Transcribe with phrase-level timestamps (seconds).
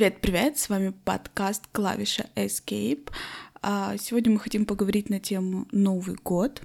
[0.00, 3.10] Привет-привет, с вами подкаст «Клавиша Escape».
[3.60, 6.62] А, сегодня мы хотим поговорить на тему «Новый год».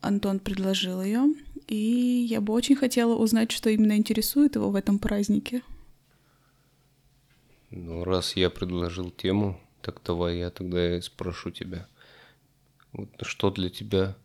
[0.00, 1.26] Антон предложил ее,
[1.66, 5.60] и я бы очень хотела узнать, что именно интересует его в этом празднике.
[7.68, 11.86] Ну, раз я предложил тему, так давай я тогда и спрошу тебя.
[12.92, 14.16] Вот что для тебя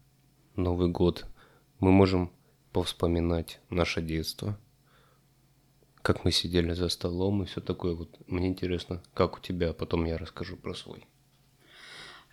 [0.55, 1.25] Новый год?
[1.81, 2.31] Мы можем
[2.71, 4.57] повспоминать наше детство–
[6.03, 7.95] как мы сидели за столом и все такое.
[7.95, 11.07] Вот мне интересно, как у тебя, а потом я расскажу про свой.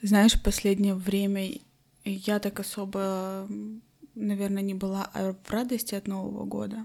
[0.03, 1.61] Знаешь, в последнее время
[2.05, 3.47] я так особо,
[4.15, 6.85] наверное, не была в радости от Нового года,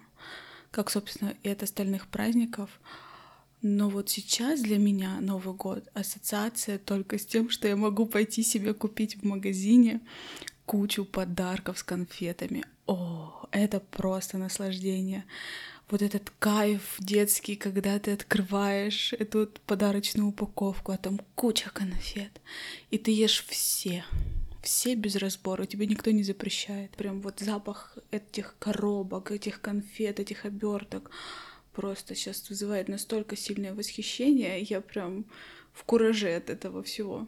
[0.70, 2.70] как, собственно, и от остальных праздников.
[3.64, 8.44] Но вот сейчас для меня Новый год ассоциация только с тем, что я могу пойти
[8.44, 10.02] себе купить в магазине
[10.66, 12.64] кучу подарков с конфетами.
[12.86, 15.26] О, это просто наслаждение
[15.90, 22.42] вот этот кайф детский, когда ты открываешь эту подарочную упаковку, а там куча конфет,
[22.90, 24.04] и ты ешь все,
[24.62, 26.92] все без разбора, тебе никто не запрещает.
[26.92, 31.12] Прям вот запах этих коробок, этих конфет, этих оберток
[31.74, 35.26] просто сейчас вызывает настолько сильное восхищение, я прям
[35.72, 37.28] в кураже от этого всего.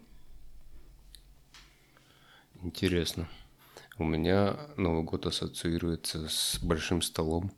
[2.64, 3.30] Интересно.
[4.00, 7.52] У меня Новый год ассоциируется с большим столом,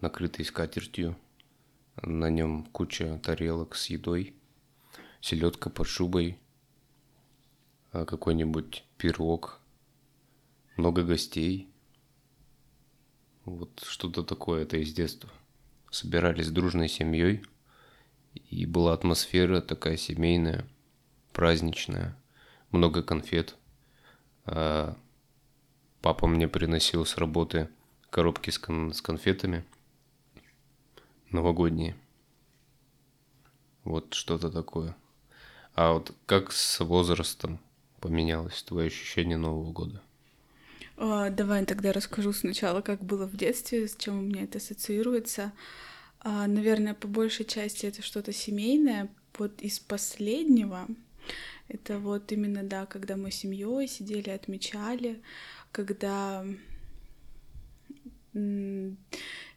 [0.00, 1.16] накрытый скатертью.
[2.00, 4.34] На нем куча тарелок с едой,
[5.20, 6.38] селедка под шубой,
[7.90, 9.60] а какой-нибудь пирог,
[10.76, 11.68] много гостей.
[13.44, 15.28] Вот что-то такое, это из детства.
[15.90, 17.42] Собирались дружной семьей,
[18.34, 20.68] и была атмосфера такая семейная,
[21.32, 22.16] праздничная,
[22.70, 23.56] много конфет.
[24.44, 24.96] А
[26.00, 27.68] папа мне приносил с работы
[28.10, 29.64] коробки с, с конфетами–
[31.30, 31.96] новогодние.
[33.84, 34.96] Вот что-то такое.
[35.74, 37.58] А вот как с возрастом
[38.00, 40.02] поменялось твое ощущение Нового года?
[40.96, 45.52] А, давай тогда расскажу сначала, как было в детстве, с чем у меня это ассоциируется.
[46.20, 49.08] А, наверное, по большей части это что-то семейное.
[49.38, 50.88] Вот из последнего
[51.68, 55.22] это вот именно, да, когда мы семьей сидели, отмечали,
[55.70, 56.44] когда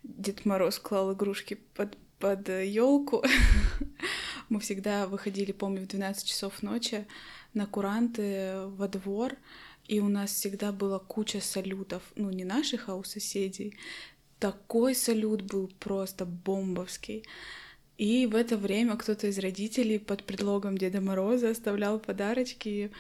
[0.04, 3.24] Дед Мороз клал игрушки под, под елку.
[4.50, 7.06] Мы всегда выходили, помню, в 12 часов ночи
[7.54, 9.38] на куранты во двор,
[9.88, 13.78] и у нас всегда была куча салютов, ну, не наших, а у соседей.
[14.40, 17.26] Такой салют был просто бомбовский.
[17.98, 22.92] И в это время кто-то из родителей под предлогом Деда Мороза оставлял подарочки.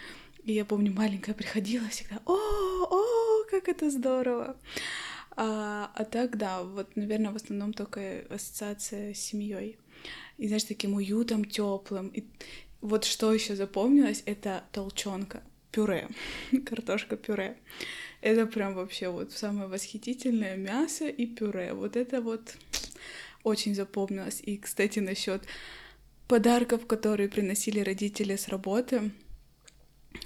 [0.44, 4.56] И я помню, маленькая приходила всегда, о, о, как это здорово.
[5.36, 9.78] А, а так, да, вот, наверное, в основном только ассоциация с семьей.
[10.38, 12.09] И, знаешь, таким уютом, теплым.
[12.09, 12.25] И
[12.81, 16.09] вот что еще запомнилось, это толчонка, пюре,
[16.66, 17.58] картошка пюре.
[18.22, 21.74] Это прям вообще вот самое восхитительное мясо и пюре.
[21.74, 22.56] Вот это вот
[23.44, 24.41] очень запомнилось.
[24.46, 25.44] И, кстати, насчет
[26.28, 29.12] подарков, которые приносили родители с работы,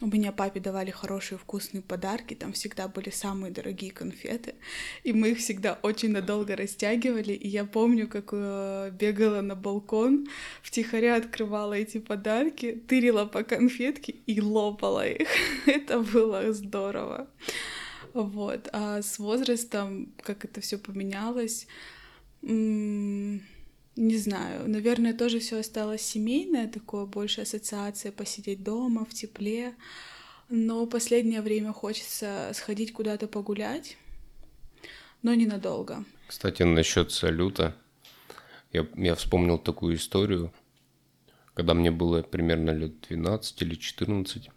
[0.01, 4.55] у меня папе давали хорошие вкусные подарки, там всегда были самые дорогие конфеты,
[5.03, 10.27] и мы их всегда очень надолго растягивали, и я помню, как э, бегала на балкон,
[10.61, 15.27] втихаря открывала эти подарки, тырила по конфетке и лопала их.
[15.65, 17.27] это было здорово.
[18.13, 18.69] Вот.
[18.73, 21.67] А с возрастом, как это все поменялось,
[23.95, 29.75] не знаю, наверное, тоже все осталось семейное, такое больше ассоциация посидеть дома в тепле.
[30.49, 33.97] Но последнее время хочется сходить куда-то погулять,
[35.23, 36.03] но ненадолго.
[36.27, 37.75] Кстати, насчет салюта,
[38.71, 40.53] я, я вспомнил такую историю,
[41.53, 44.49] когда мне было примерно лет 12 или 14.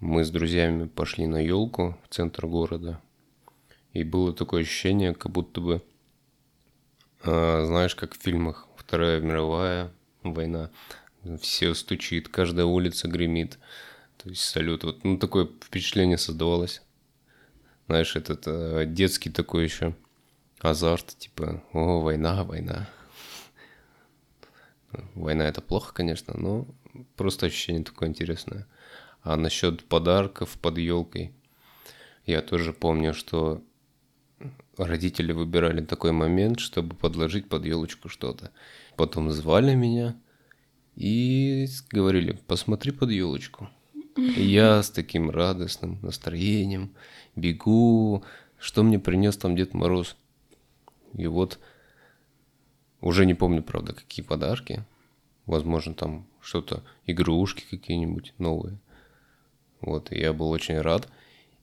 [0.00, 3.00] Мы с друзьями пошли на елку в центр города,
[3.92, 5.82] и было такое ощущение, как будто бы
[7.22, 10.70] знаешь, как в фильмах Вторая мировая война,
[11.40, 13.58] все стучит, каждая улица гремит.
[14.18, 14.84] То есть салют.
[14.84, 16.82] Вот, ну, такое впечатление создавалось.
[17.86, 19.96] Знаешь, этот э, детский такой еще
[20.60, 22.88] азарт, типа, о, война, война.
[25.14, 26.66] Война это плохо, конечно, но
[27.16, 28.66] просто ощущение такое интересное.
[29.22, 31.32] А насчет подарков под елкой,
[32.26, 33.62] я тоже помню, что
[34.76, 38.50] родители выбирали такой момент, чтобы подложить под елочку что-то.
[38.96, 40.16] Потом звали меня
[40.96, 43.68] и говорили, посмотри под елочку.
[44.16, 46.94] Я с таким радостным настроением
[47.36, 48.24] бегу,
[48.58, 50.16] что мне принес там Дед Мороз.
[51.14, 51.58] И вот
[53.02, 54.84] Уже не помню, правда, какие подарки.
[55.46, 58.78] Возможно, там что-то, игрушки какие-нибудь новые.
[59.80, 61.08] Вот, и я был очень рад.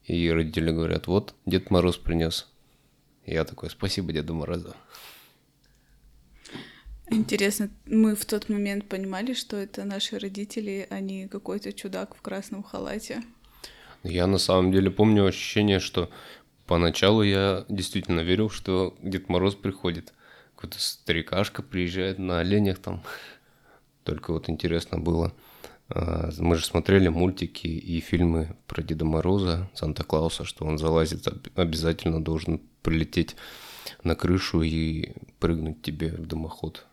[0.04, 2.52] И родители говорят, вот, Дед Мороз принес.
[3.30, 4.74] И я такой, спасибо Деду Морозу.
[7.12, 12.22] Интересно, мы в тот момент понимали, что это наши родители, а не какой-то чудак в
[12.22, 13.22] красном халате?
[14.02, 16.10] Я на самом деле помню ощущение, что
[16.66, 20.12] поначалу я действительно верил, что Дед Мороз приходит.
[20.56, 23.04] Какой-то старикашка приезжает на оленях там.
[24.06, 25.36] Только вот интересно было,
[25.90, 32.24] а, мы же смотрели мультики и фильмы про Деда Мороза, Санта-Клауса, что он залазит, обязательно
[32.24, 33.36] должен прилететь
[34.04, 36.86] на крышу и прыгнуть тебе в дымоход.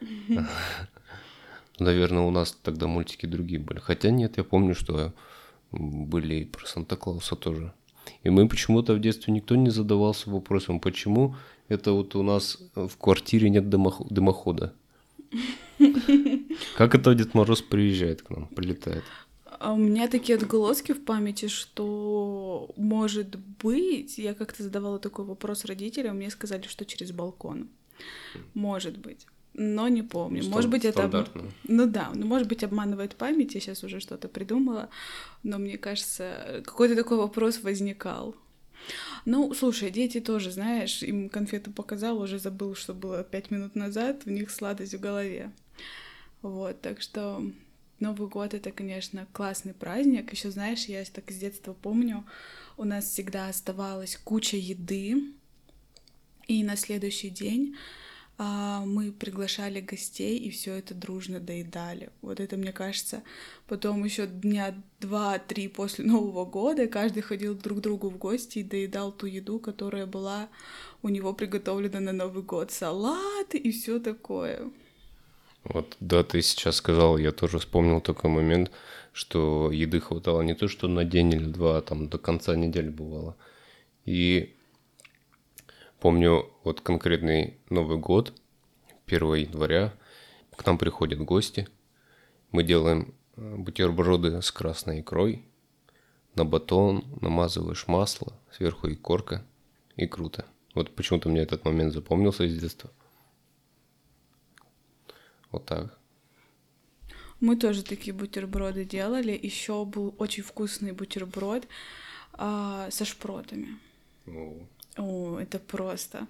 [1.78, 3.78] Наверное, у нас тогда мультики другие были.
[3.78, 5.12] Хотя нет, я помню, что
[5.70, 7.72] были и про Санта-Клауса тоже.
[8.22, 11.36] И мы почему-то в детстве никто не задавался вопросом, почему
[11.68, 14.72] это вот у нас в квартире нет дымохода.
[16.76, 19.04] Как это Дед Мороз приезжает к нам, прилетает?
[19.58, 25.64] А у меня такие отголоски в памяти, что, может быть, я как-то задавала такой вопрос
[25.64, 27.68] родителям, мне сказали, что через балкон.
[28.54, 29.26] Может быть
[29.58, 30.42] но не помню.
[30.42, 31.26] Что может быть, это...
[31.64, 34.88] Ну да, ну может быть, обманывает память, я сейчас уже что-то придумала,
[35.42, 38.34] но мне кажется, какой-то такой вопрос возникал.
[39.24, 44.22] Ну, слушай, дети тоже, знаешь, им конфету показал, уже забыл, что было пять минут назад,
[44.24, 45.50] у них сладость в голове.
[46.40, 47.42] Вот, так что
[48.00, 50.32] Новый год это, конечно, классный праздник.
[50.32, 52.24] Еще, знаешь, я так с детства помню,
[52.76, 55.32] у нас всегда оставалась куча еды,
[56.46, 57.76] и на следующий день
[58.40, 62.10] а, мы приглашали гостей и все это дружно доедали.
[62.22, 63.24] Вот это, мне кажется,
[63.66, 68.62] потом еще дня два-три после Нового года каждый ходил друг к другу в гости и
[68.62, 70.48] доедал ту еду, которая была
[71.02, 72.70] у него приготовлена на Новый год.
[72.70, 74.70] Салаты и все такое.
[75.68, 78.70] Вот, да, ты сейчас сказал, я тоже вспомнил такой момент,
[79.12, 82.88] что еды хватало не то, что на день или два, а там до конца недели
[82.88, 83.36] бывало.
[84.04, 84.54] И
[86.00, 88.32] Помню вот конкретный Новый год,
[89.06, 89.92] 1 января,
[90.54, 91.66] к нам приходят гости,
[92.52, 95.44] мы делаем э, бутерброды с красной икрой,
[96.36, 99.44] на батон намазываешь масло, сверху и корка,
[99.96, 100.46] и круто.
[100.76, 102.90] Вот почему-то мне этот момент запомнился из детства.
[105.50, 105.98] Вот так.
[107.40, 109.38] Мы тоже такие бутерброды делали.
[109.40, 111.68] Еще был очень вкусный бутерброд
[112.32, 113.78] а, со шпротами.
[114.26, 114.66] О.
[114.96, 116.26] О, это просто.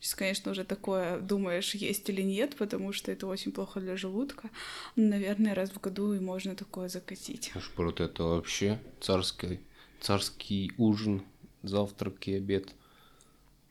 [0.00, 4.48] Сейчас, конечно, уже такое думаешь, есть или нет, потому что это очень плохо для желудка.
[4.94, 7.52] Но, наверное, раз в году и можно такое закатить.
[7.60, 9.60] Шпрот это вообще царский,
[10.00, 11.24] царский ужин,
[11.64, 12.72] завтрак и обед.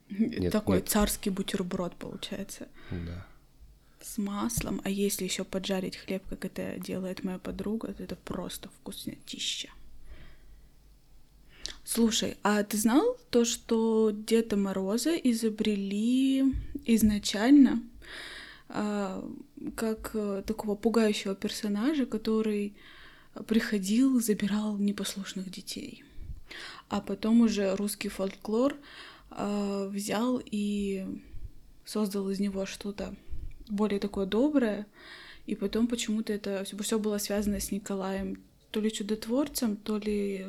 [0.10, 0.90] Нет, такой нет.
[0.90, 2.68] царский бутерброд получается.
[2.90, 3.26] Да.
[4.02, 4.82] С маслом.
[4.84, 9.70] А если еще поджарить хлеб, как это делает моя подруга, то это просто вкуснотища.
[11.84, 16.54] Слушай, а ты знал то, что Деда Мороза изобрели
[16.86, 17.82] изначально
[18.70, 19.28] а,
[19.76, 22.76] как а, такого пугающего персонажа, который
[23.48, 26.04] приходил, забирал непослушных детей.
[26.90, 28.78] А потом уже русский фольклор
[29.30, 31.06] а, взял и
[31.86, 33.16] создал из него что-то
[33.72, 34.86] более такое доброе,
[35.46, 38.38] и потом почему-то это все было связано с Николаем,
[38.72, 40.46] то ли чудотворцем, то ли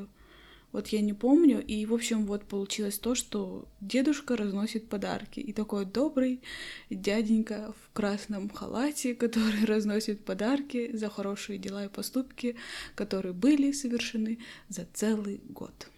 [0.72, 5.38] вот я не помню, и, в общем, вот получилось то, что дедушка разносит подарки.
[5.38, 6.40] И такой добрый
[6.88, 12.56] дяденька в красном халате, который разносит подарки за хорошие дела и поступки,
[12.94, 15.90] которые были совершены за целый год.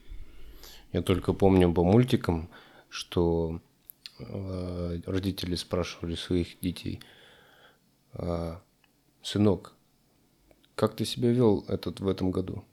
[0.93, 2.49] Я только помню по мультикам,
[2.89, 3.61] что
[4.19, 7.01] э, родители спрашивали своих детей,
[9.23, 9.75] сынок,
[10.75, 12.65] как ты себя вел этот в этом году?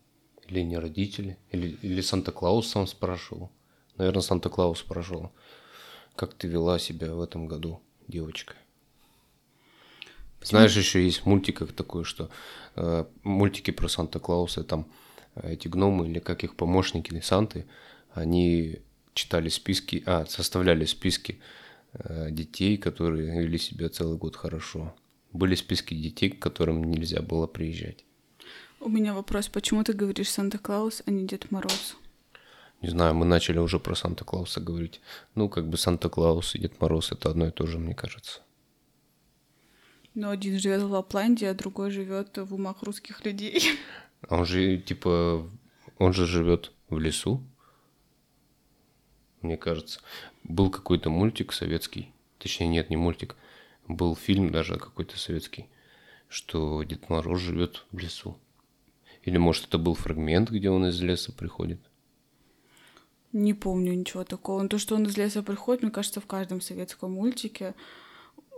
[0.48, 3.52] Или не родители, или, или Санта-Клаус сам спрашивал.
[3.98, 5.32] Наверное, Санта-Клаус спрашивал,
[6.16, 8.56] как ты вела себя в этом году, девочка.
[10.40, 10.58] Почему?
[10.58, 12.30] Знаешь, еще есть мультик такой, что
[12.76, 14.88] э, мультики про Санта-Клауса, там
[15.36, 17.66] э, эти гномы или как их помощники Санты,
[18.14, 18.80] они
[19.14, 21.40] читали списки, а, составляли списки
[21.94, 24.96] э, детей, которые вели себя целый год хорошо.
[25.34, 28.06] Были списки детей, к которым нельзя было приезжать.
[28.80, 31.96] У меня вопрос, почему ты говоришь Санта-Клаус, а не Дед Мороз?
[32.82, 35.02] Не знаю, мы начали уже про Санта-Клауса говорить.
[35.36, 38.42] Ну, как бы Санта-Клаус и Дед Мороз это одно и то же, мне кажется.
[40.16, 43.62] Но один живет в Лапландии, а другой живет в умах русских людей.
[44.30, 45.50] А он же, типа,
[45.98, 47.42] он же живет в лесу.
[49.42, 50.00] Мне кажется.
[50.44, 52.14] Был какой-то мультик советский.
[52.38, 53.36] Точнее, нет, не мультик.
[53.88, 55.68] Был фильм даже какой-то советский,
[56.28, 58.38] что Дед Мороз живет в лесу.
[59.24, 61.80] Или может это был фрагмент, где он из леса приходит?
[63.34, 64.62] Не помню ничего такого.
[64.62, 67.76] Но то, что он из леса приходит, мне кажется, в каждом советском мультике.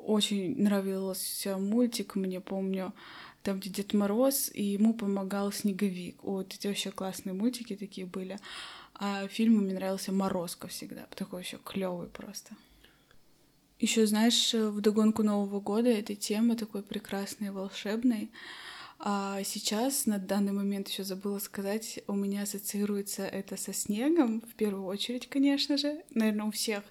[0.02, 2.94] Очень нравился мультик, мне помню,
[3.44, 6.24] там, где Дед Мороз, и ему помогал Снеговик.
[6.24, 8.40] Вот эти вообще классные мультики такие были.
[8.96, 11.08] А фильм мне нравился Морозко всегда.
[11.16, 12.56] Такой еще клевый просто.
[13.84, 18.32] Еще, знаешь, в догонку Нового года эта тема такой прекрасной, волшебной.
[18.98, 24.56] А сейчас, на данный момент, еще забыла сказать, у меня ассоциируется это со снегом, в
[24.56, 26.82] первую очередь, конечно же, наверное, у всех.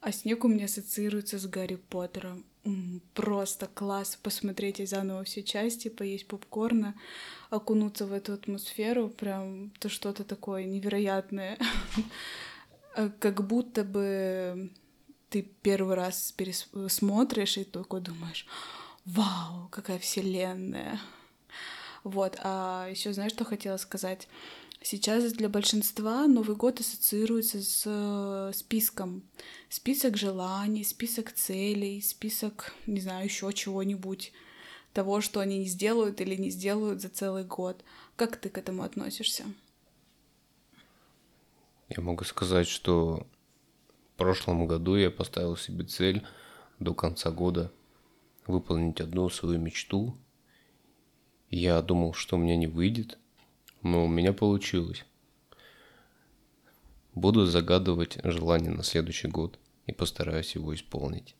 [0.00, 2.46] А снег у меня ассоциируется с Гарри Поттером.
[3.12, 6.94] Просто класс посмотреть заново все части, поесть попкорна,
[7.50, 11.58] окунуться в эту атмосферу, прям то что-то такое невероятное.
[13.20, 14.70] Как будто бы
[15.34, 18.46] ты первый раз пересмотришь и такой думаешь,
[19.04, 21.00] вау, какая вселенная.
[22.04, 24.28] Вот, а еще знаешь, что хотела сказать?
[24.80, 29.24] Сейчас для большинства Новый год ассоциируется с э, списком.
[29.68, 34.32] Список желаний, список целей, список, не знаю, еще чего-нибудь.
[34.92, 37.82] Того, что они не сделают или не сделают за целый год.
[38.14, 39.46] Как ты к этому относишься?
[41.88, 43.26] Я могу сказать, что
[44.14, 46.24] в прошлом году я поставил себе цель
[46.78, 47.72] до конца года
[48.46, 50.16] выполнить одну свою мечту
[51.50, 53.18] я думал, что у меня не выйдет,
[53.82, 55.04] но у меня получилось.
[57.14, 61.36] Буду загадывать желание на следующий год и постараюсь его исполнить.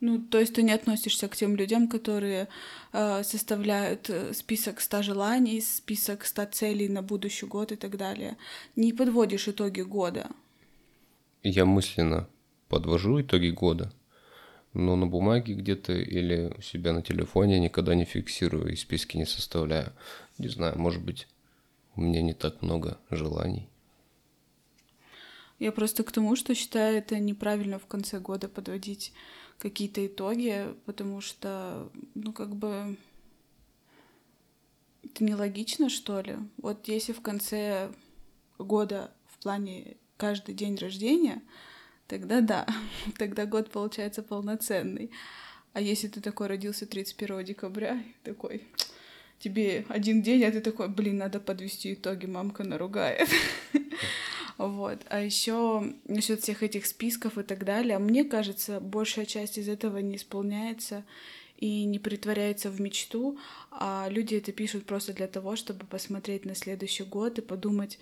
[0.00, 2.48] Ну, то есть ты не относишься к тем людям, которые
[2.92, 8.36] э, составляют э, список 100 желаний, список 100 целей на будущий год и так далее.
[8.76, 10.28] Не подводишь итоги года.
[11.42, 12.28] Я мысленно
[12.68, 13.92] подвожу итоги года,
[14.74, 19.24] но на бумаге где-то или у себя на телефоне никогда не фиксирую и списки не
[19.24, 19.92] составляю.
[20.38, 21.28] Не знаю, может быть,
[21.96, 23.68] у меня не так много желаний.
[25.58, 29.12] Я просто к тому, что считаю это неправильно в конце года подводить
[29.58, 32.96] какие-то итоги, потому что, ну, как бы,
[35.02, 36.36] это нелогично, что ли.
[36.58, 37.90] Вот если в конце
[38.58, 41.40] года в плане каждый день рождения
[42.08, 42.66] тогда да,
[43.18, 45.10] тогда год получается полноценный.
[45.74, 48.64] А если ты такой родился 31 декабря, такой,
[49.38, 53.28] тебе один день, а ты такой, блин, надо подвести итоги, мамка наругает.
[54.56, 54.98] Вот.
[55.08, 59.98] А еще насчет всех этих списков и так далее, мне кажется, большая часть из этого
[59.98, 61.04] не исполняется
[61.58, 63.38] и не притворяется в мечту,
[63.70, 68.00] а люди это пишут просто для того, чтобы посмотреть на следующий год и подумать,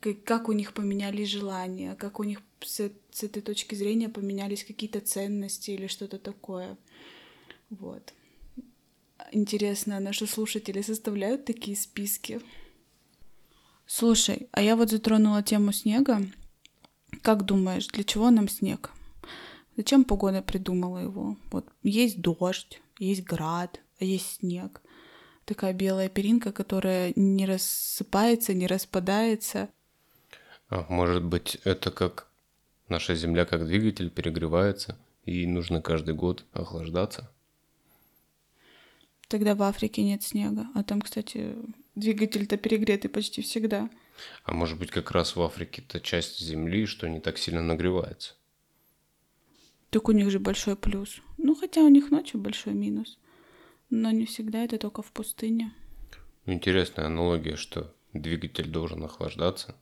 [0.00, 5.00] как у них поменялись желания, как у них с, с этой точки зрения поменялись какие-то
[5.00, 6.78] ценности или что-то такое.
[7.68, 8.14] Вот.
[9.32, 12.40] Интересно, наши слушатели составляют такие списки?
[13.86, 16.22] Слушай, а я вот затронула тему снега.
[17.22, 18.90] Как думаешь, для чего нам снег?
[19.76, 21.36] Зачем погода придумала его?
[21.50, 24.80] Вот есть дождь, есть град, а есть снег.
[25.44, 29.68] Такая белая перинка, которая не рассыпается, не распадается,
[30.70, 32.28] а может быть, это как
[32.88, 37.30] наша Земля как двигатель перегревается, и нужно каждый год охлаждаться?
[39.28, 40.66] Тогда в Африке нет снега.
[40.74, 41.54] А там, кстати,
[41.94, 43.90] двигатель-то перегретый почти всегда.
[44.44, 48.34] А может быть, как раз в Африке это часть Земли, что не так сильно нагревается?
[49.90, 51.20] Так у них же большой плюс.
[51.36, 53.18] Ну, хотя у них ночью большой минус.
[53.88, 55.72] Но не всегда это только в пустыне.
[56.46, 59.76] Интересная аналогия, что двигатель должен охлаждаться,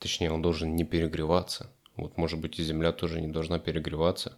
[0.00, 1.70] Точнее, он должен не перегреваться.
[1.96, 4.36] Вот, может быть, и Земля тоже не должна перегреваться.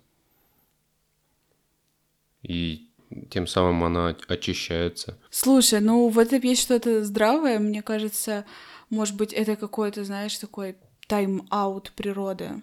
[2.43, 2.91] И
[3.31, 5.17] тем самым она очищается.
[5.31, 7.61] Слушай, ну в этом есть что-то здравое.
[7.61, 8.45] Мне кажется,
[8.91, 10.77] может быть, это какой-то, знаешь, такой
[11.07, 12.63] тайм-аут природы.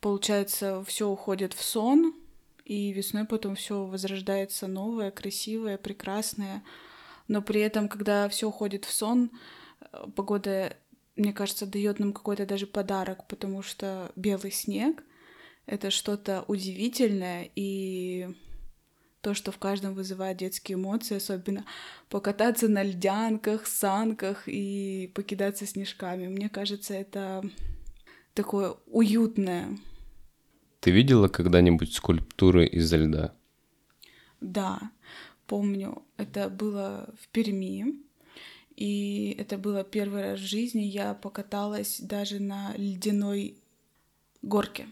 [0.00, 2.14] Получается, все уходит в сон,
[2.64, 6.64] и весной потом все возрождается новое, красивое, прекрасное.
[7.28, 9.30] Но при этом, когда все уходит в сон,
[10.16, 10.76] погода
[11.16, 15.04] мне кажется, дает нам какой-то даже подарок, потому что белый снег—
[15.66, 18.28] это что-то удивительное, и
[19.22, 21.64] то, что в каждом вызывает детские эмоции, особенно
[22.08, 26.26] покататься на льдянках, санках и покидаться снежками.
[26.26, 27.42] Мне кажется, это
[28.34, 29.78] такое уютное.
[30.80, 33.32] Ты видела когда-нибудь скульптуры из льда?
[34.40, 34.90] Да,
[35.46, 38.02] помню, это было в Перми.
[38.82, 40.80] И это было первый раз в жизни.
[40.80, 43.62] Я покаталась даже на ледяной
[44.42, 44.88] горке.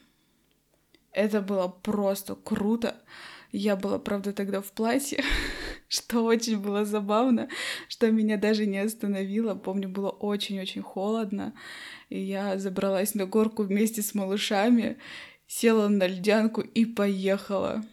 [1.10, 2.94] Это было просто круто.
[3.50, 5.24] Я была, правда, тогда в платье,
[5.88, 7.48] что очень было забавно,
[7.88, 9.56] что меня даже не остановило.
[9.56, 11.52] Помню, было очень-очень холодно,
[12.10, 14.98] и я забралась на горку вместе с малышами,
[15.48, 17.84] села на льдянку и поехала.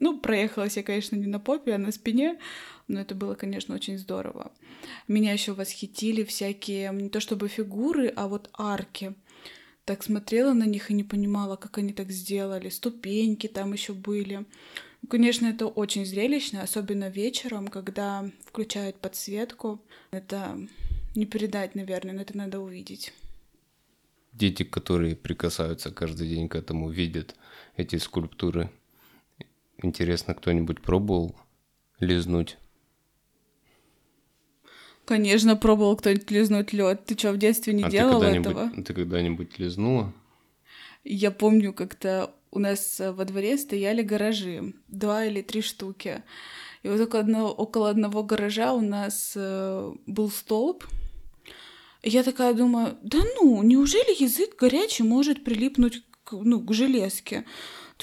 [0.00, 2.38] Ну, проехалась я, конечно, не на попе, а на спине,
[2.88, 4.52] но это было, конечно, очень здорово.
[5.08, 9.14] Меня еще восхитили всякие, не то чтобы фигуры, а вот арки.
[9.84, 12.70] Так смотрела на них и не понимала, как они так сделали.
[12.70, 14.46] Ступеньки там еще были.
[15.02, 19.82] Ну, конечно, это очень зрелищно, особенно вечером, когда включают подсветку.
[20.10, 20.58] Это
[21.14, 23.12] не передать, наверное, но это надо увидеть.
[24.32, 27.36] Дети, которые прикасаются каждый день к этому, видят
[27.76, 28.70] эти скульптуры.
[29.84, 31.36] Интересно, кто-нибудь пробовал
[32.00, 32.56] лизнуть?
[35.04, 37.04] Конечно, пробовал кто-нибудь лизнуть лед.
[37.04, 38.70] Ты что, в детстве не а делал ты этого?
[38.82, 40.14] Ты когда-нибудь лизнула?
[41.04, 46.22] Я помню, как-то у нас э, во дворе стояли гаражи, два или три штуки.
[46.82, 50.86] И вот около одного, около одного гаража у нас э, был столб.
[52.02, 57.44] И я такая думаю, да ну, неужели язык горячий может прилипнуть к, ну, к железке?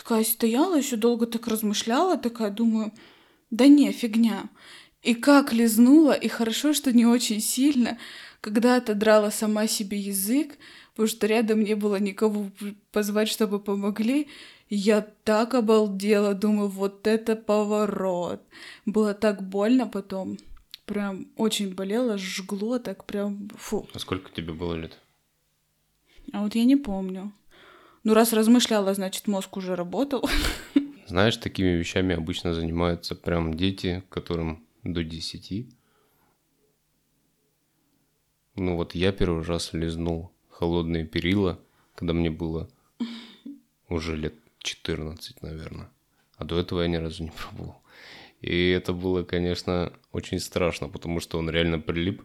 [0.01, 2.91] Такая стояла, еще долго так размышляла, такая думаю,
[3.51, 4.49] да не, фигня.
[5.03, 7.99] И как лизнула, и хорошо, что не очень сильно,
[8.41, 10.57] когда отодрала сама себе язык,
[10.91, 12.49] потому что рядом не было никого
[12.91, 14.27] позвать, чтобы помогли.
[14.71, 18.41] Я так обалдела, думаю, вот это поворот.
[18.87, 20.39] Было так больно потом.
[20.85, 23.87] Прям очень болело, жгло, так прям фу.
[23.93, 24.97] А сколько тебе было лет?
[26.33, 27.31] А вот я не помню.
[28.03, 30.27] Ну, раз размышляла, значит, мозг уже работал.
[31.07, 35.69] Знаешь, такими вещами обычно занимаются прям дети, которым до десяти.
[38.55, 41.59] Ну вот я первый раз лизнул холодные перила,
[41.93, 42.69] когда мне было
[43.89, 45.89] уже лет 14, наверное.
[46.37, 47.81] А до этого я ни разу не пробовал.
[48.41, 52.23] И это было, конечно, очень страшно, потому что он реально прилип.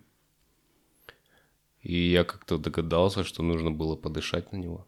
[1.82, 4.86] И я как-то догадался, что нужно было подышать на него.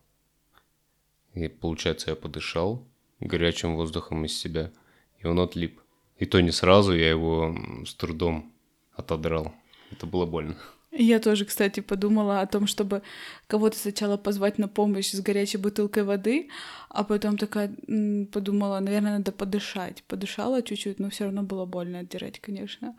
[1.34, 2.86] И получается, я подышал
[3.20, 4.70] горячим воздухом из себя,
[5.18, 5.80] и он отлип.
[6.18, 7.54] И то не сразу, я его
[7.86, 8.52] с трудом
[8.92, 9.54] отодрал.
[9.90, 10.56] Это было больно.
[10.90, 13.02] Я тоже, кстати, подумала о том, чтобы
[13.46, 16.48] кого-то сначала позвать на помощь с горячей бутылкой воды,
[16.88, 17.68] а потом такая
[18.32, 20.02] подумала, наверное, надо подышать.
[20.08, 22.96] Подышала чуть-чуть, но все равно было больно отдирать, конечно.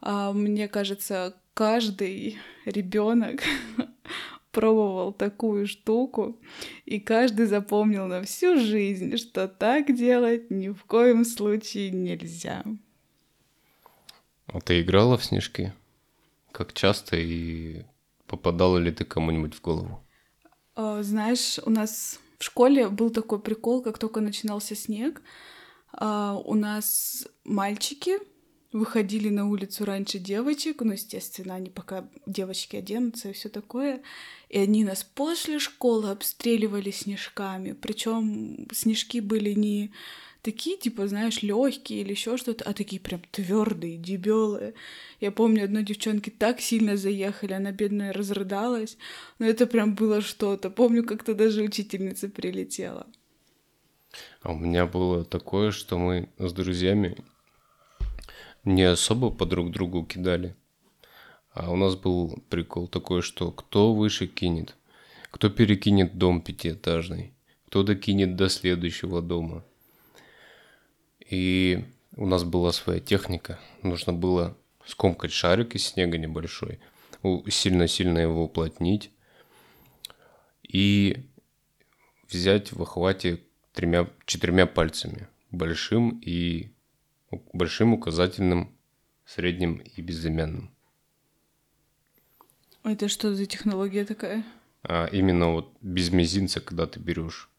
[0.00, 3.40] А мне кажется, каждый ребенок
[4.50, 6.38] пробовал такую штуку,
[6.84, 12.64] и каждый запомнил на всю жизнь, что так делать ни в коем случае нельзя.
[14.46, 15.72] А ты играла в снежки?
[16.52, 17.84] Как часто и
[18.26, 20.02] попадала ли ты кому-нибудь в голову?
[20.74, 25.22] А, знаешь, у нас в школе был такой прикол, как только начинался снег,
[25.92, 28.18] а, у нас мальчики
[28.72, 34.02] выходили на улицу раньше девочек, ну, естественно, они пока девочки оденутся и все такое,
[34.48, 39.92] и они нас после школы обстреливали снежками, причем снежки были не
[40.42, 44.74] такие, типа, знаешь, легкие или еще что-то, а такие прям твердые, дебелые.
[45.20, 48.96] Я помню, одной девчонке так сильно заехали, она бедная разрыдалась,
[49.38, 50.70] но это прям было что-то.
[50.70, 53.06] Помню, как-то даже учительница прилетела.
[54.42, 57.16] А у меня было такое, что мы с друзьями
[58.64, 60.54] не особо по друг другу кидали.
[61.52, 64.76] А у нас был прикол такой, что кто выше кинет,
[65.30, 67.32] кто перекинет дом пятиэтажный,
[67.66, 69.64] кто докинет до следующего дома.
[71.28, 71.84] И
[72.16, 73.58] у нас была своя техника.
[73.82, 76.80] Нужно было скомкать шарик из снега небольшой,
[77.48, 79.10] сильно-сильно его уплотнить
[80.62, 81.28] и
[82.28, 83.42] взять в охвате
[83.72, 86.70] тремя, четырьмя пальцами, большим и
[87.52, 88.76] большим указательным,
[89.24, 90.70] средним и безымянным.
[92.82, 94.44] Это что за технология такая?
[94.82, 97.50] А именно вот без мизинца, когда ты берешь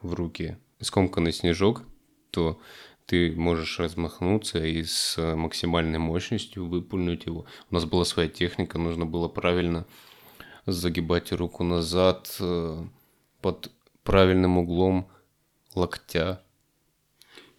[0.00, 1.84] в руки скомканный снежок,
[2.30, 2.60] то
[3.06, 7.44] ты можешь размахнуться и с максимальной мощностью выпульнуть его.
[7.70, 9.86] У нас была своя техника, нужно было правильно
[10.64, 12.84] загибать руку назад э,
[13.40, 13.70] под
[14.04, 15.08] правильным углом
[15.74, 16.42] локтя,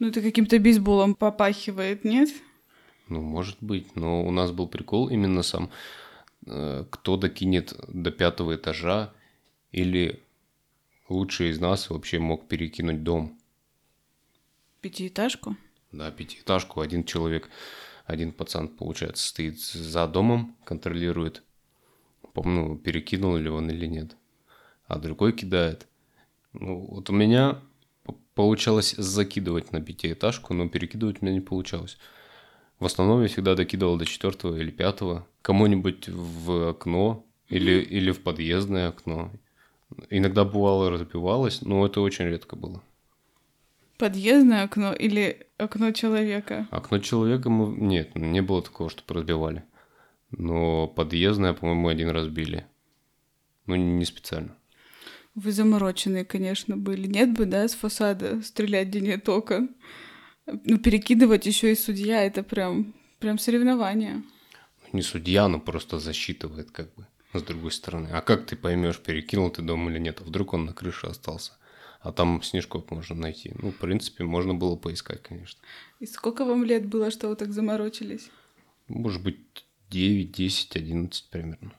[0.01, 2.29] ну, это каким-то бейсболом попахивает, нет?
[3.07, 5.69] Ну, может быть, но у нас был прикол именно сам,
[6.47, 9.13] э, кто докинет до пятого этажа,
[9.71, 10.19] или
[11.07, 13.37] лучший из нас вообще мог перекинуть дом.
[14.81, 15.55] Пятиэтажку?
[15.91, 16.81] Да, пятиэтажку.
[16.81, 17.51] Один человек,
[18.07, 21.43] один пацан, получается, стоит за домом, контролирует,
[22.33, 24.17] помню, перекинул ли он или нет.
[24.87, 25.87] А другой кидает.
[26.53, 27.61] Ну, вот у меня
[28.41, 31.99] получалось закидывать на пятиэтажку, но перекидывать у меня не получалось.
[32.79, 38.23] В основном я всегда докидывал до четвертого или пятого, кому-нибудь в окно или, или в
[38.23, 39.31] подъездное окно.
[40.09, 42.81] Иногда бывало разбивалось, но это очень редко было.
[43.99, 46.67] Подъездное окно или окно человека?
[46.71, 47.77] Окно человека мы...
[47.77, 49.63] Нет, не было такого, что разбивали.
[50.31, 52.65] Но подъездное, по-моему, один раз били.
[53.67, 54.55] Ну, не специально.
[55.35, 57.07] Вы замороченные, конечно, были.
[57.07, 59.69] Нет бы, да, с фасада стрелять, где нет окон.
[60.45, 64.23] Ну, перекидывать еще и судья, это прям, прям соревнование.
[64.91, 68.09] Не судья, но просто засчитывает как бы с другой стороны.
[68.11, 70.19] А как ты поймешь, перекинул ты дом или нет?
[70.21, 71.53] А вдруг он на крыше остался?
[72.01, 73.53] А там снежков можно найти.
[73.61, 75.61] Ну, в принципе, можно было поискать, конечно.
[75.99, 78.29] И сколько вам лет было, что вы так заморочились?
[78.87, 79.39] Может быть,
[79.91, 81.73] 9, 10, 11 примерно.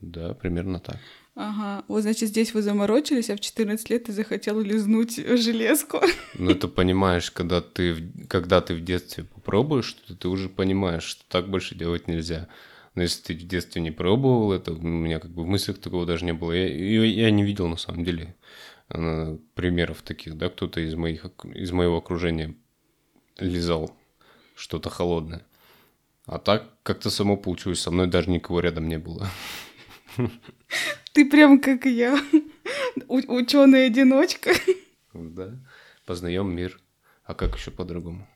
[0.00, 0.98] Да, примерно так.
[1.36, 1.84] Ага.
[1.88, 6.00] Вот, значит, здесь вы заморочились, а в 14 лет ты захотел лизнуть железку.
[6.38, 11.24] Ну, это понимаешь, когда ты, когда ты в детстве попробуешь что-то, ты уже понимаешь, что
[11.28, 12.48] так больше делать нельзя.
[12.94, 16.06] Но если ты в детстве не пробовал это, у меня как бы в мыслях такого
[16.06, 16.52] даже не было.
[16.52, 18.36] Я, я не видел, на самом деле,
[18.90, 22.54] э, примеров таких, да, кто-то из, моих, из моего окружения
[23.38, 23.96] лизал
[24.54, 25.44] что-то холодное.
[26.26, 29.28] А так как-то само получилось, со мной даже никого рядом не было.
[31.14, 32.20] Ты прям как я,
[33.08, 34.50] ученый одиночка.
[35.12, 35.54] Да,
[36.06, 36.80] познаем мир.
[37.24, 38.26] А как еще по-другому?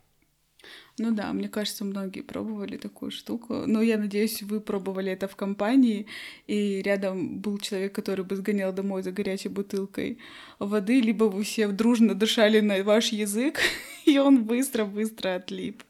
[0.96, 3.64] Ну да, мне кажется, многие пробовали такую штуку.
[3.66, 6.06] Но я надеюсь, вы пробовали это в компании,
[6.46, 10.18] и рядом был человек, который бы сгонял домой за горячей бутылкой
[10.60, 13.58] воды, либо вы все дружно дышали на ваш язык,
[14.06, 15.82] и он быстро-быстро отлип.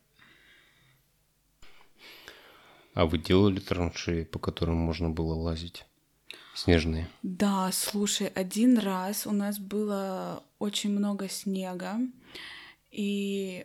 [2.95, 5.85] А вы делали траншеи, по которым можно было лазить?
[6.59, 7.09] Снежные.
[7.23, 12.01] Да, слушай, один раз у нас было очень много снега,
[12.91, 13.65] и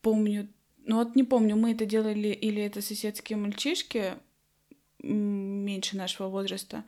[0.00, 0.48] помню,
[0.86, 4.14] ну вот не помню, мы это делали или это соседские мальчишки
[5.02, 6.82] меньше нашего возраста,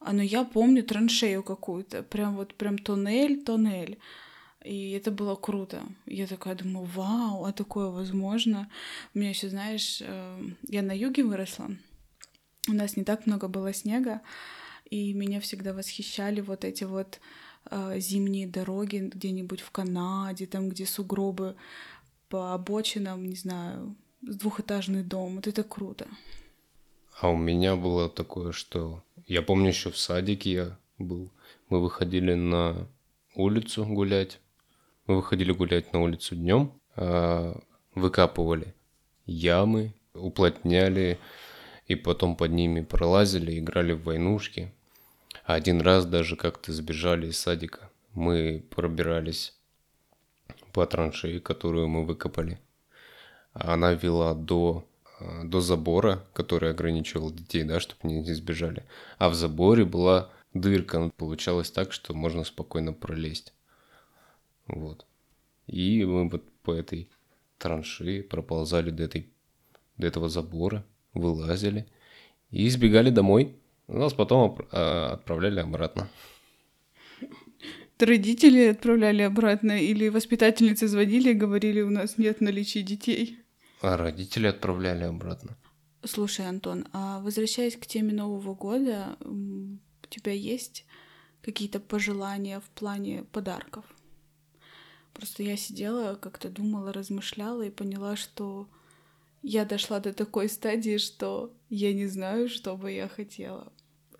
[0.00, 3.98] а, но я помню траншею какую-то, прям вот прям тоннель, тоннель.
[4.64, 5.82] И это было круто.
[6.06, 8.70] Я такая думаю, вау, а такое возможно.
[9.12, 11.76] У меня еще, знаешь, э, я на юге выросла.
[12.68, 14.20] У нас не так много было снега,
[14.88, 17.20] и меня всегда восхищали вот эти вот
[17.70, 21.56] э, зимние дороги где-нибудь в Канаде, там, где сугробы
[22.28, 25.36] по обочинам, не знаю, двухэтажный дом.
[25.36, 26.06] Вот это круто.
[27.20, 31.30] А у меня было такое, что я помню еще в садике я был.
[31.68, 32.88] Мы выходили на
[33.34, 34.40] улицу гулять.
[35.06, 37.60] Мы выходили гулять на улицу днем, а
[37.94, 38.74] выкапывали
[39.26, 41.18] ямы, уплотняли
[41.86, 44.72] и потом под ними пролазили, играли в войнушки.
[45.44, 47.90] Один раз даже как-то сбежали из садика.
[48.14, 49.54] Мы пробирались
[50.72, 52.58] по траншеи, которую мы выкопали.
[53.52, 54.86] Она вела до,
[55.20, 58.84] э, до забора, который ограничивал детей, да, чтобы они не сбежали.
[59.18, 61.10] А в заборе была дырка.
[61.16, 63.52] Получалось так, что можно спокойно пролезть.
[64.66, 65.06] Вот.
[65.66, 67.08] И мы вот по этой
[67.58, 69.28] траншеи проползали до, этой,
[69.98, 70.84] до этого забора,
[71.14, 71.86] вылазили
[72.50, 73.56] и сбегали домой.
[73.88, 76.08] Нас потом а, отправляли обратно
[78.04, 83.38] родители отправляли обратно или воспитательницы звонили и говорили, у нас нет наличия детей?
[83.80, 85.56] А родители отправляли обратно.
[86.04, 90.84] Слушай, Антон, а возвращаясь к теме Нового года, у тебя есть
[91.42, 93.84] какие-то пожелания в плане подарков?
[95.14, 98.68] Просто я сидела, как-то думала, размышляла и поняла, что
[99.44, 103.70] я дошла до такой стадии, что я не знаю, что бы я хотела.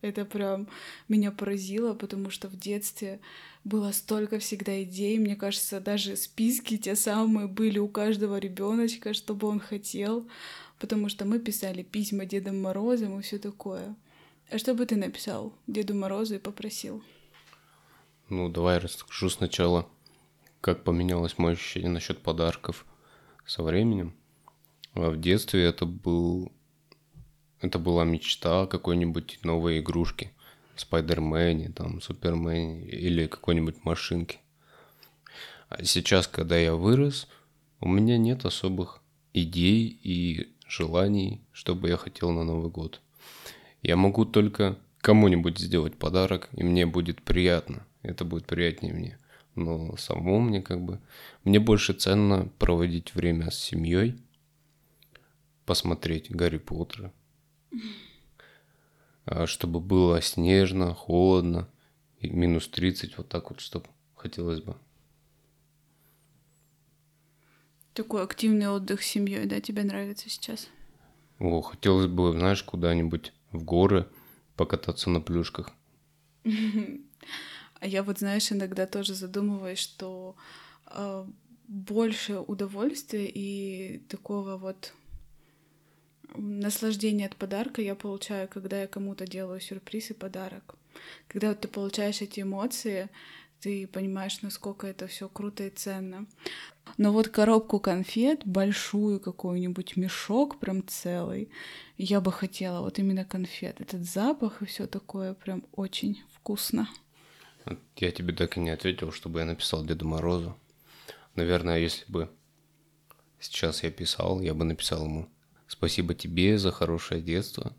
[0.03, 0.69] Это прям
[1.09, 3.21] меня поразило, потому что в детстве
[3.65, 5.19] было столько всегда идей.
[5.19, 10.29] Мне кажется, даже списки те самые были у каждого ребеночка, чтобы он хотел,
[10.79, 13.97] потому что мы писали письма Дедом Морозом и все такое.
[14.51, 17.03] А что бы ты написал Деду Морозу и попросил?
[18.29, 19.89] Ну, давай расскажу сначала,
[20.61, 22.85] как поменялось мое ощущение насчет подарков
[23.47, 24.15] со временем.
[24.95, 26.53] А в детстве это был
[27.61, 30.33] это была мечта какой-нибудь новой игрушке.
[30.77, 34.39] Спайдермене, там, Супермене или какой-нибудь машинке.
[35.69, 37.29] А сейчас, когда я вырос,
[37.81, 39.01] у меня нет особых
[39.33, 43.01] идей и желаний, что бы я хотел на Новый год.
[43.83, 47.87] Я могу только кому-нибудь сделать подарок, и мне будет приятно.
[48.03, 49.19] Это будет приятнее мне.
[49.55, 51.01] Но самому мне как бы...
[51.45, 54.17] Мне больше ценно проводить время с семьей,
[55.65, 57.13] посмотреть Гарри Поттера,
[59.25, 61.69] а, чтобы было снежно, холодно,
[62.19, 64.77] и минус 30, вот так вот, чтобы хотелось бы.
[67.93, 70.69] Такой активный отдых с семьей, да, тебе нравится сейчас?
[71.39, 74.09] О, хотелось бы, знаешь, куда-нибудь в горы
[74.57, 75.71] покататься на плюшках.
[77.81, 80.37] А я вот, знаешь, иногда тоже задумываюсь, что
[80.87, 81.27] э,
[81.69, 84.95] больше удовольствия и такого вот
[86.35, 90.77] наслаждения от подарка я получаю, когда я кому-то делаю сюрприз и подарок.
[91.29, 93.09] Когда вот ты получаешь эти эмоции,
[93.61, 96.27] ты понимаешь, насколько это все круто и ценно.
[96.99, 101.49] Но вот коробку конфет, большую какую-нибудь мешок прям целый,
[101.97, 103.81] я бы хотела вот именно конфет.
[103.81, 106.89] Этот запах и все такое прям очень вкусно.
[107.97, 110.57] Я тебе так и не ответил, чтобы я написал Деду Морозу.
[111.35, 112.31] Наверное, если бы
[113.41, 115.29] сейчас я писал, я бы написал ему
[115.67, 117.75] «Спасибо тебе за хорошее детство,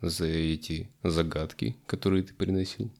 [0.00, 2.92] за эти загадки, которые ты приносил»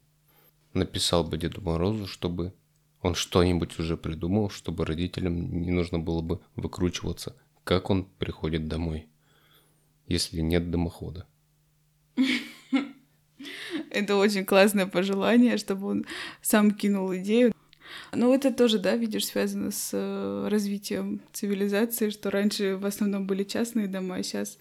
[0.74, 2.54] написал бы Деду Морозу, чтобы
[3.00, 9.08] он что-нибудь уже придумал, чтобы родителям не нужно было бы выкручиваться, как он приходит домой,
[10.06, 11.26] если нет дымохода.
[13.90, 16.04] Это очень классное пожелание, чтобы он
[16.40, 17.52] сам кинул идею.
[18.12, 23.44] Ну, это тоже, да, видишь, связано с э, развитием цивилизации, что раньше в основном были
[23.44, 24.58] частные дома, а сейчас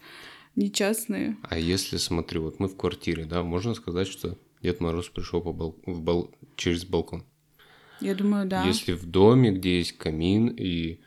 [0.56, 1.36] не частные.
[1.42, 5.52] А если, смотри, вот мы в квартире, да, можно сказать, что Дед Мороз пришел по
[5.52, 5.76] бал...
[5.86, 6.30] в бал...
[6.56, 7.24] через балкон.
[8.00, 8.64] Я думаю, да.
[8.64, 10.98] Если в доме, где есть камин и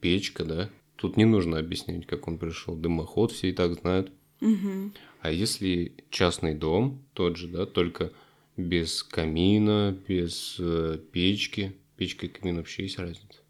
[0.00, 2.76] печка, да, тут не нужно объяснять, как он пришел.
[2.76, 4.12] Дымоход все и так знают.
[4.40, 4.92] Угу.
[5.20, 8.12] А если частный дом, тот же, да, только
[8.56, 11.76] без камина, без э, печки.
[11.96, 13.40] Печка и камин вообще есть разница?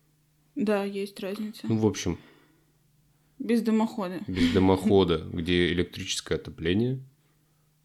[0.55, 1.67] Да, есть разница.
[1.67, 2.19] Ну, в общем.
[3.39, 4.21] Без дымохода.
[4.29, 7.01] Без дымохода, где электрическое отопление,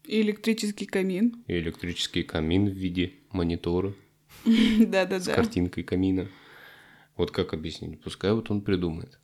[0.08, 1.44] и электрический камин.
[1.48, 3.94] И электрический камин в виде монитора.
[4.46, 5.20] Да-да-да.
[5.20, 6.28] С картинкой камина.
[7.18, 8.00] Вот как объяснить?
[8.00, 9.18] Пускай вот он придумает.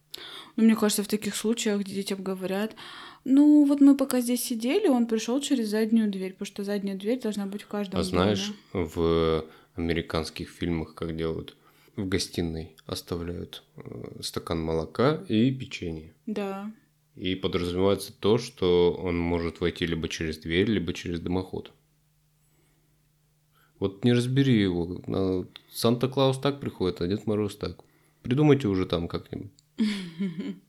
[0.57, 2.77] Ну, мне кажется, в таких случаях детям говорят,
[3.25, 7.21] ну, вот мы пока здесь сидели, он пришел через заднюю дверь, потому что задняя дверь
[7.21, 8.11] должна быть в каждом А доме.
[8.11, 11.57] знаешь, в американских фильмах как делают?
[11.97, 16.13] В гостиной оставляют э, стакан молока и печенье.
[16.27, 16.71] Да.
[17.15, 21.73] И подразумевается то, что он может войти либо через дверь, либо через дымоход.
[23.79, 25.47] Вот не разбери его.
[25.73, 27.79] Санта-Клаус так приходит, а Дед Мороз так.
[28.23, 29.51] Придумайте уже там как-нибудь.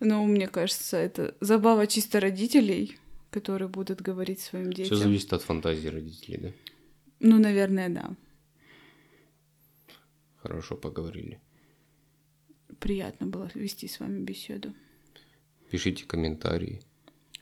[0.00, 2.96] Ну, мне кажется, это забава чисто родителей,
[3.30, 4.96] которые будут говорить своим детям.
[4.96, 6.52] Все зависит от фантазии родителей, да?
[7.20, 8.16] Ну, наверное, да.
[10.42, 11.38] Хорошо поговорили.
[12.78, 14.72] Приятно было вести с вами беседу.
[15.70, 16.80] Пишите комментарии.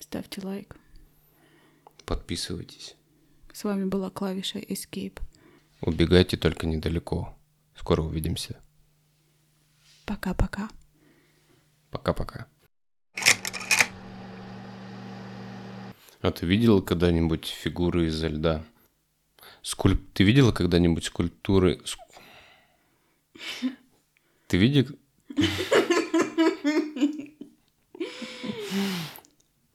[0.00, 0.76] Ставьте лайк.
[2.04, 2.96] Подписывайтесь.
[3.52, 5.20] С вами была клавиша Escape.
[5.80, 7.36] Убегайте только недалеко.
[7.76, 8.60] Скоро увидимся.
[10.08, 10.70] Пока-пока.
[11.90, 12.46] Пока-пока.
[16.22, 18.64] А ты видела когда-нибудь фигуры изо льда?
[19.60, 20.00] Скульп...
[20.14, 21.82] Ты видела когда-нибудь скульптуры...
[24.46, 24.86] Ты видел...